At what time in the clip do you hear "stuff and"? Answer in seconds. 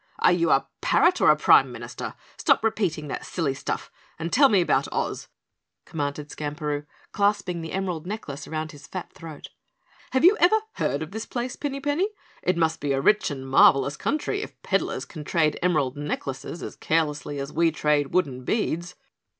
3.53-4.33